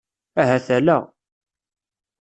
Ahat 0.41 0.67
ala. 0.77 0.97